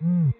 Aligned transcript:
Hmm. 0.00 0.30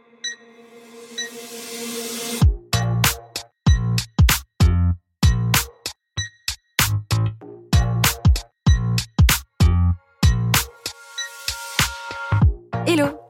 Hello. 12.86 13.29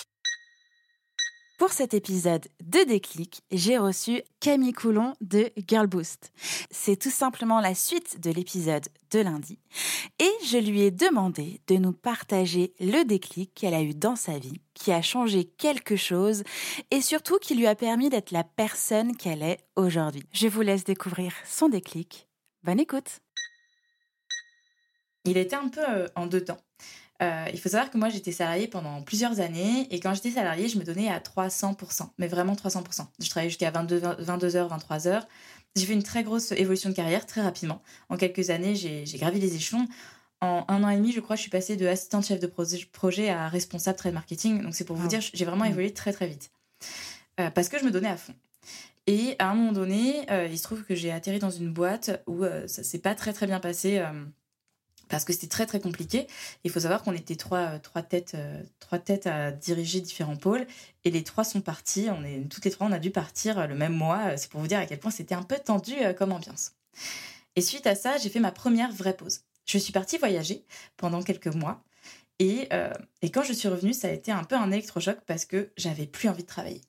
pour 1.61 1.73
cet 1.73 1.93
épisode 1.93 2.47
de 2.63 2.83
Déclic, 2.85 3.43
j'ai 3.51 3.77
reçu 3.77 4.23
Camille 4.39 4.73
Coulon 4.73 5.13
de 5.21 5.51
Girl 5.67 5.85
Boost. 5.85 6.31
C'est 6.71 6.95
tout 6.95 7.11
simplement 7.11 7.59
la 7.59 7.75
suite 7.75 8.19
de 8.19 8.31
l'épisode 8.31 8.87
de 9.11 9.19
lundi. 9.19 9.59
Et 10.17 10.31
je 10.43 10.57
lui 10.57 10.81
ai 10.81 10.89
demandé 10.89 11.61
de 11.67 11.75
nous 11.75 11.93
partager 11.93 12.73
le 12.79 13.03
déclic 13.03 13.53
qu'elle 13.53 13.75
a 13.75 13.83
eu 13.83 13.93
dans 13.93 14.15
sa 14.15 14.39
vie, 14.39 14.59
qui 14.73 14.91
a 14.91 15.03
changé 15.03 15.43
quelque 15.45 15.95
chose 15.95 16.41
et 16.89 16.99
surtout 16.99 17.37
qui 17.37 17.53
lui 17.53 17.67
a 17.67 17.75
permis 17.75 18.09
d'être 18.09 18.31
la 18.31 18.43
personne 18.43 19.15
qu'elle 19.15 19.43
est 19.43 19.59
aujourd'hui. 19.75 20.23
Je 20.33 20.47
vous 20.47 20.61
laisse 20.61 20.83
découvrir 20.83 21.31
son 21.45 21.69
déclic. 21.69 22.27
Bonne 22.63 22.79
écoute. 22.79 23.19
Il 25.25 25.37
était 25.37 25.55
un 25.55 25.67
peu 25.67 25.87
euh, 25.87 26.07
en 26.15 26.25
deux 26.25 26.43
temps. 26.43 26.57
Euh, 27.21 27.45
il 27.53 27.59
faut 27.59 27.69
savoir 27.69 27.91
que 27.91 27.97
moi, 27.97 28.09
j'étais 28.09 28.31
salariée 28.31 28.67
pendant 28.67 29.01
plusieurs 29.03 29.39
années 29.39 29.87
et 29.91 29.99
quand 29.99 30.13
j'étais 30.13 30.31
salariée, 30.31 30.67
je 30.67 30.79
me 30.79 30.83
donnais 30.83 31.07
à 31.09 31.19
300%, 31.19 32.09
mais 32.17 32.27
vraiment 32.27 32.53
300%. 32.53 33.05
Je 33.19 33.29
travaillais 33.29 33.49
jusqu'à 33.49 33.69
22, 33.69 33.99
22h, 33.99 34.69
23h. 34.69 35.23
J'ai 35.75 35.85
fait 35.85 35.93
une 35.93 36.03
très 36.03 36.23
grosse 36.23 36.51
évolution 36.51 36.89
de 36.89 36.95
carrière 36.95 37.25
très 37.25 37.41
rapidement. 37.41 37.81
En 38.09 38.17
quelques 38.17 38.49
années, 38.49 38.75
j'ai 38.75 39.17
gravi 39.17 39.39
les 39.39 39.55
échelons. 39.55 39.87
En 40.41 40.65
un 40.67 40.83
an 40.83 40.89
et 40.89 40.97
demi, 40.97 41.11
je 41.11 41.19
crois, 41.19 41.35
je 41.35 41.41
suis 41.41 41.51
passée 41.51 41.77
de 41.77 41.85
assistante 41.85 42.25
chef 42.25 42.39
de 42.39 42.47
projet 42.47 43.29
à 43.29 43.47
responsable 43.47 43.97
trade 43.97 44.13
marketing. 44.15 44.63
Donc, 44.63 44.73
c'est 44.73 44.85
pour 44.85 44.95
vous 44.95 45.07
dire, 45.07 45.21
j'ai 45.21 45.45
vraiment 45.45 45.65
mmh. 45.65 45.71
évolué 45.71 45.93
très, 45.93 46.11
très 46.11 46.27
vite. 46.27 46.51
Euh, 47.39 47.51
parce 47.51 47.69
que 47.69 47.77
je 47.77 47.85
me 47.85 47.91
donnais 47.91 48.09
à 48.09 48.17
fond. 48.17 48.33
Et 49.05 49.35
à 49.37 49.49
un 49.49 49.53
moment 49.53 49.71
donné, 49.71 50.25
euh, 50.31 50.47
il 50.49 50.57
se 50.57 50.63
trouve 50.63 50.83
que 50.83 50.95
j'ai 50.95 51.11
atterri 51.11 51.37
dans 51.37 51.51
une 51.51 51.71
boîte 51.71 52.23
où 52.25 52.43
ça 52.65 52.83
s'est 52.83 52.99
pas 52.99 53.13
très, 53.13 53.31
très 53.33 53.45
bien 53.45 53.59
passé 53.59 54.03
parce 55.11 55.25
que 55.25 55.33
c'était 55.33 55.47
très 55.47 55.65
très 55.65 55.81
compliqué. 55.81 56.25
Il 56.63 56.71
faut 56.71 56.79
savoir 56.79 57.03
qu'on 57.03 57.13
était 57.13 57.35
trois, 57.35 57.73
euh, 57.73 57.79
trois, 57.79 58.01
têtes, 58.01 58.33
euh, 58.35 58.63
trois 58.79 58.97
têtes 58.97 59.27
à 59.27 59.51
diriger 59.51 59.99
différents 59.99 60.37
pôles 60.37 60.65
et 61.03 61.11
les 61.11 61.23
trois 61.23 61.43
sont 61.43 61.61
partis. 61.61 62.07
On 62.09 62.23
est, 62.23 62.47
toutes 62.49 62.63
les 62.65 62.71
trois, 62.71 62.87
on 62.87 62.91
a 62.93 62.99
dû 62.99 63.11
partir 63.11 63.59
euh, 63.59 63.67
le 63.67 63.75
même 63.75 63.93
mois. 63.93 64.37
C'est 64.37 64.49
pour 64.49 64.61
vous 64.61 64.67
dire 64.67 64.79
à 64.79 64.85
quel 64.85 64.99
point 64.99 65.11
c'était 65.11 65.35
un 65.35 65.43
peu 65.43 65.57
tendu 65.57 65.93
comme 66.17 66.31
ambiance. 66.31 66.71
Et 67.57 67.61
suite 67.61 67.85
à 67.85 67.95
ça, 67.95 68.17
j'ai 68.17 68.29
fait 68.29 68.39
ma 68.39 68.51
première 68.51 68.91
vraie 68.91 69.15
pause. 69.15 69.41
Je 69.65 69.77
suis 69.77 69.91
partie 69.91 70.17
voyager 70.17 70.65
pendant 70.95 71.21
quelques 71.21 71.53
mois 71.53 71.83
et, 72.39 72.69
et 73.21 73.29
quand 73.29 73.43
je 73.43 73.53
suis 73.53 73.67
revenue, 73.67 73.93
ça 73.93 74.07
a 74.07 74.11
été 74.11 74.31
un 74.31 74.43
peu 74.43 74.55
un 74.55 74.71
électrochoc 74.71 75.19
parce 75.27 75.45
que 75.45 75.71
j'avais 75.77 76.07
plus 76.07 76.29
envie 76.29 76.43
de 76.43 76.47
travailler. 76.47 76.81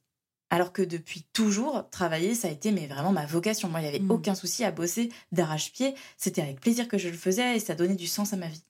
Alors 0.52 0.74
que 0.74 0.82
depuis 0.82 1.22
toujours, 1.32 1.88
travailler, 1.88 2.34
ça 2.34 2.48
a 2.48 2.50
été 2.50 2.72
mais 2.72 2.86
vraiment 2.86 3.10
ma 3.10 3.24
vocation. 3.24 3.70
Moi, 3.70 3.80
il 3.80 3.84
n'y 3.84 3.88
avait 3.88 4.00
mm. 4.00 4.10
aucun 4.10 4.34
souci 4.34 4.64
à 4.64 4.70
bosser 4.70 5.08
d'arrache-pied. 5.32 5.94
C'était 6.18 6.42
avec 6.42 6.60
plaisir 6.60 6.88
que 6.88 6.98
je 6.98 7.08
le 7.08 7.16
faisais 7.16 7.56
et 7.56 7.58
ça 7.58 7.74
donnait 7.74 7.94
du 7.94 8.06
sens 8.06 8.34
à 8.34 8.36
ma 8.36 8.48
vie. 8.48 8.62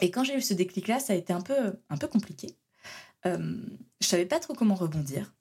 Et 0.00 0.12
quand 0.12 0.22
j'ai 0.22 0.36
eu 0.36 0.40
ce 0.40 0.54
déclic-là, 0.54 1.00
ça 1.00 1.12
a 1.12 1.16
été 1.16 1.32
un 1.32 1.40
peu, 1.40 1.74
un 1.88 1.96
peu 1.96 2.06
compliqué. 2.06 2.54
Euh, 3.26 3.56
je 4.00 4.06
savais 4.06 4.26
pas 4.26 4.38
trop 4.38 4.54
comment 4.54 4.76
rebondir. 4.76 5.34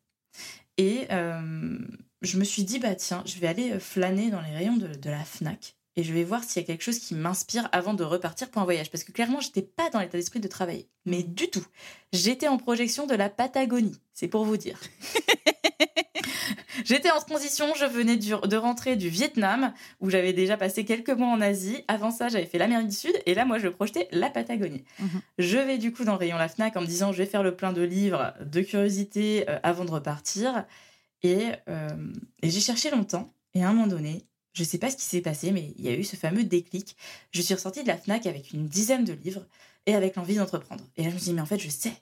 Et 0.78 1.06
euh, 1.12 1.78
je 2.23 2.40
me 2.40 2.44
suis 2.44 2.63
dit, 2.63 2.79
bah 2.79 2.96
tiens, 2.96 3.22
je 3.28 3.38
vais 3.38 3.47
aller 3.47 3.79
flâner 3.79 4.31
dans 4.31 4.41
les 4.41 4.50
rayons 4.50 4.78
de, 4.78 4.88
de 4.88 5.09
la 5.11 5.23
FNAC 5.23 5.78
et 5.95 6.03
je 6.03 6.13
vais 6.13 6.23
voir 6.23 6.44
s'il 6.44 6.61
y 6.61 6.66
a 6.66 6.67
quelque 6.67 6.83
chose 6.83 7.00
qui 7.00 7.16
m'inspire 7.16 7.67
avant 7.72 7.94
de 7.94 8.03
repartir 8.03 8.50
pour 8.50 8.61
un 8.61 8.66
voyage. 8.66 8.89
Parce 8.91 9.03
que 9.03 9.11
clairement, 9.11 9.41
j'étais 9.41 9.61
pas 9.61 9.89
dans 9.89 10.00
l'état 10.00 10.17
d'esprit 10.17 10.39
de 10.39 10.47
travailler. 10.47 10.88
Mais 11.05 11.23
du 11.23 11.50
tout. 11.50 11.66
J'étais 12.13 12.47
en 12.47 12.57
projection 12.57 13.07
de 13.07 13.16
la 13.16 13.29
Patagonie. 13.29 13.99
C'est 14.13 14.28
pour 14.28 14.45
vous 14.45 14.57
dire. 14.57 14.79
J'étais 16.85 17.11
en 17.11 17.19
transition, 17.19 17.73
je 17.75 17.85
venais 17.85 18.16
de 18.17 18.55
rentrer 18.55 18.95
du 18.95 19.09
Vietnam, 19.09 19.73
où 19.99 20.09
j'avais 20.09 20.33
déjà 20.33 20.57
passé 20.57 20.85
quelques 20.85 21.09
mois 21.09 21.28
en 21.28 21.41
Asie. 21.41 21.83
Avant 21.88 22.11
ça, 22.11 22.29
j'avais 22.29 22.45
fait 22.45 22.57
l'Amérique 22.57 22.88
du 22.88 22.95
Sud, 22.95 23.13
et 23.25 23.33
là, 23.33 23.45
moi, 23.45 23.59
je 23.59 23.67
projetais 23.67 24.07
la 24.11 24.29
Patagonie. 24.29 24.83
Mhm. 24.99 25.22
Je 25.38 25.57
vais 25.57 25.78
du 25.78 25.91
coup 25.91 26.03
dans 26.03 26.13
le 26.13 26.17
rayon 26.17 26.38
La 26.38 26.47
Fnac 26.47 26.75
en 26.78 26.81
me 26.81 26.85
disant, 26.88 27.11
je 27.11 27.17
vais 27.17 27.25
faire 27.25 27.44
le 27.44 27.55
plein 27.55 27.73
de 27.73 27.81
livres, 27.81 28.33
de 28.44 28.61
curiosité 28.61 29.49
euh, 29.49 29.59
avant 29.63 29.85
de 29.85 29.91
repartir. 29.91 30.66
Et, 31.22 31.47
euh, 31.67 31.89
et 32.41 32.49
j'ai 32.49 32.61
cherché 32.61 32.89
longtemps, 32.91 33.33
et 33.53 33.63
à 33.63 33.69
un 33.69 33.73
moment 33.73 33.88
donné, 33.88 34.25
je 34.59 34.66
sais 34.66 34.78
pas 34.78 34.92
ce 34.92 34.97
qui 34.97 35.03
s'est 35.03 35.22
passé, 35.22 35.52
mais 35.52 35.74
il 35.78 35.86
y 35.86 35.88
a 35.88 35.96
eu 35.96 36.03
ce 36.03 36.18
fameux 36.18 36.44
déclic. 36.44 36.97
Je 37.31 37.42
suis 37.42 37.53
ressortie 37.53 37.81
de 37.81 37.88
la 37.88 37.97
FNAC 37.97 38.25
avec 38.25 38.52
une 38.52 38.68
dizaine 38.68 39.06
de 39.06 39.14
livres 39.14 39.46
et 39.86 39.96
avec 39.96 40.18
l'envie 40.18 40.36
d'entreprendre. 40.36 40.84
Et 40.97 41.03
là, 41.03 41.09
je 41.09 41.14
me 41.14 41.20
suis 41.20 41.30
dit, 41.30 41.34
mais 41.34 41.42
en 41.42 41.46
fait, 41.46 41.59
je 41.59 41.70
sais. 41.70 41.94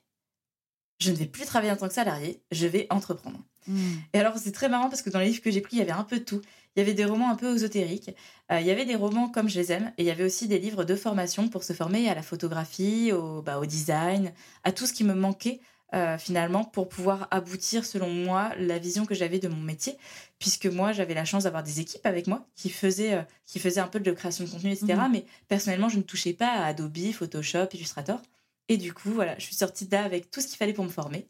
Je 1.00 1.12
ne 1.12 1.16
vais 1.16 1.28
plus 1.28 1.46
travailler 1.46 1.72
en 1.72 1.76
tant 1.76 1.88
que 1.88 1.94
salarié, 1.94 2.42
je 2.52 2.66
vais 2.66 2.88
entreprendre. 2.90 3.40
Hmm. 3.68 3.98
Et 4.14 4.20
alors, 4.20 4.40
c'est 4.40 4.52
très 4.52 4.70
marrant 4.70 4.90
parce 4.90 5.04
que 5.04 5.12
dans 5.12 5.20
les 5.20 5.28
livres 5.28 5.44
que 5.44 5.52
j'ai 5.52 5.62
pris, 5.62 5.76
il 5.76 5.80
y 5.80 5.84
avait 5.84 5.92
un 5.92 6.04
peu 6.04 6.18
de 6.18 6.24
tout. 6.24 6.42
Il 6.76 6.80
y 6.80 6.82
avait 6.82 6.96
des 6.96 7.06
romans 7.06 7.30
un 7.30 7.36
peu 7.36 7.54
ésotériques, 7.54 8.10
euh, 8.52 8.60
il 8.60 8.66
y 8.66 8.72
avait 8.72 8.86
des 8.86 8.96
romans 8.96 9.30
comme 9.30 9.50
je 9.50 9.60
les 9.60 9.72
aime, 9.72 9.94
et 10.00 10.04
il 10.04 10.06
y 10.06 10.12
avait 10.12 10.24
aussi 10.24 10.48
des 10.48 10.58
livres 10.58 10.84
de 10.84 10.96
formation 10.96 11.50
pour 11.50 11.64
se 11.64 11.74
former 11.74 12.10
à 12.10 12.16
la 12.16 12.24
photographie, 12.24 13.12
au, 13.12 13.44
bah, 13.44 13.60
au 13.60 13.66
design, 13.66 14.32
à 14.64 14.72
tout 14.72 14.88
ce 14.88 14.94
qui 14.94 15.04
me 15.04 15.14
manquait 15.14 15.60
euh, 15.94 16.18
finalement 16.18 16.66
pour 16.66 16.90
pouvoir 16.90 17.30
aboutir 17.32 17.86
selon 17.86 18.10
moi 18.10 18.54
la 18.58 18.78
vision 18.78 19.06
que 19.06 19.16
j'avais 19.16 19.40
de 19.40 19.48
mon 19.48 19.62
métier 19.62 19.96
puisque 20.38 20.66
moi 20.66 20.92
j'avais 20.92 21.14
la 21.14 21.24
chance 21.24 21.46
d'avoir 21.46 21.64
des 21.64 21.80
équipes 21.80 22.06
avec 22.06 22.28
moi 22.28 22.46
qui 22.56 22.70
faisaient 22.70 23.14
euh, 23.14 23.22
qui 23.46 23.58
faisaient 23.58 23.80
un 23.80 23.88
peu 23.88 24.02
de 24.02 24.12
création 24.12 24.44
de 24.44 24.50
contenu 24.50 24.72
etc 24.72 24.96
mhm. 24.96 25.12
mais 25.14 25.26
personnellement 25.48 25.88
je 25.88 25.98
ne 25.98 26.04
touchais 26.04 26.34
pas 26.34 26.50
à 26.50 26.66
Adobe 26.66 27.14
Photoshop 27.14 27.70
Illustrator. 27.72 28.22
Et 28.68 28.76
du 28.76 28.94
coup 28.94 29.12
voilà 29.12 29.38
je 29.38 29.46
suis 29.46 29.56
sortie 29.56 29.86
de 29.86 29.94
là 29.94 30.04
avec 30.04 30.30
tout 30.30 30.42
ce 30.42 30.48
qu'il 30.48 30.58
fallait 30.58 30.74
pour 30.74 30.84
me 30.84 30.90
former. 30.90 31.26